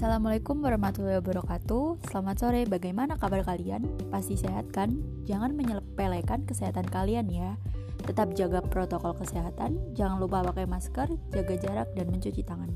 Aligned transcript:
Assalamualaikum 0.00 0.64
warahmatullahi 0.64 1.20
wabarakatuh. 1.20 2.08
Selamat 2.08 2.40
sore, 2.40 2.64
bagaimana 2.64 3.20
kabar 3.20 3.44
kalian? 3.44 3.84
Pasti 4.08 4.32
sehat 4.32 4.72
kan? 4.72 4.96
Jangan 5.28 5.52
menyepelekan 5.52 6.48
kesehatan 6.48 6.88
kalian 6.88 7.28
ya. 7.28 7.60
Tetap 8.08 8.32
jaga 8.32 8.64
protokol 8.64 9.12
kesehatan. 9.20 9.76
Jangan 9.92 10.16
lupa 10.16 10.40
pakai 10.40 10.64
masker, 10.64 11.04
jaga 11.36 11.54
jarak, 11.60 11.92
dan 11.92 12.08
mencuci 12.08 12.40
tangan. 12.40 12.72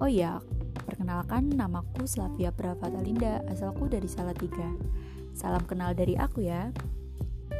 Oh 0.00 0.08
iya, 0.08 0.40
perkenalkan 0.88 1.52
namaku 1.52 2.08
Slavia 2.08 2.48
Pravatalinda 2.48 3.44
Asalku 3.44 3.92
dari 3.92 4.08
Salatiga. 4.08 4.72
Salam 5.36 5.68
kenal 5.68 5.92
dari 5.92 6.16
aku 6.16 6.48
ya. 6.48 6.72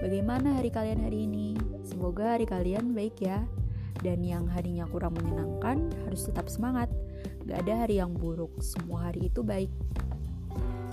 Bagaimana 0.01 0.57
hari 0.57 0.73
kalian 0.73 1.05
hari 1.05 1.29
ini? 1.29 1.61
Semoga 1.85 2.41
hari 2.41 2.49
kalian 2.49 2.97
baik 2.97 3.21
ya. 3.21 3.45
Dan 4.01 4.25
yang 4.25 4.49
harinya 4.49 4.89
kurang 4.89 5.13
menyenangkan 5.13 5.93
harus 6.09 6.25
tetap 6.25 6.49
semangat. 6.49 6.89
Gak 7.43 7.67
ada 7.67 7.87
hari 7.87 7.99
yang 7.99 8.15
buruk, 8.15 8.55
semua 8.63 9.11
hari 9.11 9.27
itu 9.27 9.43
baik. 9.43 9.71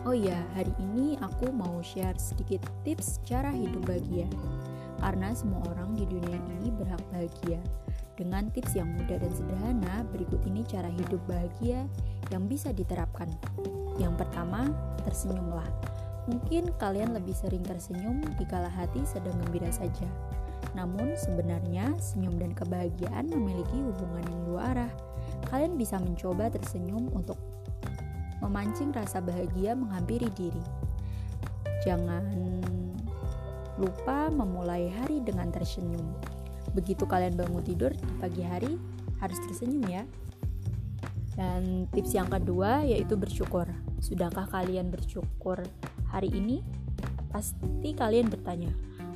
Oh 0.07 0.15
iya, 0.15 0.41
hari 0.57 0.71
ini 0.81 1.19
aku 1.21 1.53
mau 1.53 1.83
share 1.85 2.17
sedikit 2.17 2.63
tips 2.81 3.21
cara 3.21 3.53
hidup 3.53 3.85
bahagia. 3.85 4.25
Karena 4.97 5.31
semua 5.37 5.61
orang 5.69 5.93
di 5.93 6.09
dunia 6.09 6.39
ini 6.59 6.73
berhak 6.73 7.03
bahagia. 7.13 7.61
Dengan 8.17 8.51
tips 8.51 8.75
yang 8.75 8.89
mudah 8.99 9.15
dan 9.21 9.31
sederhana, 9.31 10.03
berikut 10.11 10.43
ini 10.43 10.65
cara 10.67 10.91
hidup 10.91 11.21
bahagia 11.29 11.87
yang 12.33 12.49
bisa 12.49 12.73
diterapkan. 12.75 13.29
Yang 14.01 14.25
pertama, 14.25 14.67
tersenyumlah. 15.07 15.69
Mungkin 16.27 16.73
kalian 16.81 17.15
lebih 17.15 17.37
sering 17.37 17.63
tersenyum 17.63 18.25
dikala 18.41 18.67
hati 18.67 19.05
sedang 19.07 19.37
gembira 19.45 19.71
saja. 19.71 20.09
Namun 20.75 21.15
sebenarnya 21.15 21.95
senyum 21.97 22.35
dan 22.37 22.51
kebahagiaan 22.53 23.31
memiliki 23.31 23.77
hubungan 23.79 24.25
yang 24.27 24.41
dua 24.49 24.61
arah. 24.75 24.91
Kalian 25.49 25.75
bisa 25.75 25.97
mencoba 25.97 26.53
tersenyum 26.53 27.09
untuk 27.11 27.37
memancing 28.39 28.93
rasa 28.95 29.19
bahagia 29.19 29.75
menghampiri 29.75 30.29
diri. 30.37 30.63
Jangan 31.83 32.23
lupa 33.79 34.29
memulai 34.29 34.91
hari 34.91 35.23
dengan 35.23 35.49
tersenyum. 35.49 36.05
Begitu 36.75 37.07
kalian 37.09 37.33
bangun 37.33 37.63
tidur 37.65 37.91
di 37.95 38.13
pagi 38.21 38.43
hari, 38.45 38.77
harus 39.19 39.39
tersenyum 39.47 39.83
ya. 39.89 40.03
Dan 41.39 41.87
tips 41.95 42.11
yang 42.13 42.27
kedua 42.27 42.83
yaitu 42.83 43.15
bersyukur. 43.15 43.65
Sudahkah 44.03 44.47
kalian 44.51 44.91
bersyukur 44.91 45.63
hari 46.11 46.29
ini? 46.29 46.61
Pasti 47.31 47.95
kalian 47.95 48.27
bertanya, 48.27 48.73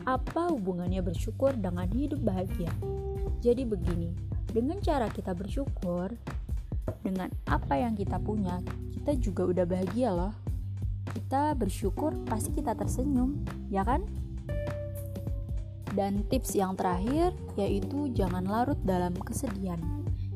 apa 0.07 0.51
hubungannya 0.51 1.03
bersyukur 1.03 1.55
dengan 1.57 1.89
hidup 1.91 2.21
bahagia? 2.23 2.71
Jadi 3.43 3.67
begini, 3.67 4.15
dengan 4.53 4.77
cara 4.79 5.09
kita 5.09 5.33
bersyukur, 5.33 6.13
dengan 7.01 7.33
apa 7.49 7.73
yang 7.81 7.97
kita 7.97 8.21
punya, 8.21 8.61
kita 8.93 9.17
juga 9.17 9.49
udah 9.49 9.65
bahagia 9.65 10.13
loh. 10.13 10.33
Kita 11.09 11.57
bersyukur 11.57 12.13
pasti 12.29 12.53
kita 12.53 12.77
tersenyum, 12.77 13.41
ya 13.73 13.81
kan? 13.81 14.05
Dan 15.93 16.25
tips 16.29 16.57
yang 16.57 16.77
terakhir 16.77 17.33
yaitu 17.57 18.09
jangan 18.13 18.45
larut 18.45 18.77
dalam 18.85 19.13
kesedihan. 19.17 19.81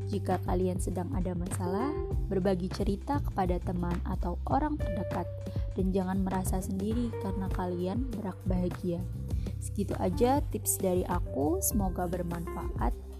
Jika 0.07 0.39
kalian 0.47 0.79
sedang 0.79 1.11
ada 1.13 1.35
masalah, 1.37 1.91
berbagi 2.31 2.71
cerita 2.71 3.19
kepada 3.23 3.59
teman 3.59 3.97
atau 4.07 4.39
orang 4.47 4.79
terdekat 4.79 5.27
dan 5.75 5.91
jangan 5.91 6.23
merasa 6.23 6.63
sendiri 6.63 7.11
karena 7.19 7.47
kalian 7.53 8.07
berak 8.15 8.37
bahagia. 8.47 9.03
Segitu 9.59 9.97
aja 9.99 10.39
tips 10.53 10.79
dari 10.79 11.03
aku, 11.07 11.59
semoga 11.59 12.07
bermanfaat. 12.07 13.16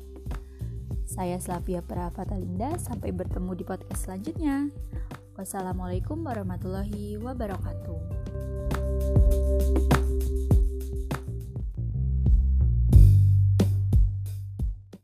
Saya 1.08 1.39
Slavia 1.39 1.80
Pravatalinda, 1.80 2.76
sampai 2.76 3.15
bertemu 3.15 3.55
di 3.55 3.64
podcast 3.64 4.04
selanjutnya. 4.04 4.67
Wassalamualaikum 5.39 6.20
warahmatullahi 6.20 7.15
wabarakatuh. 7.15 7.99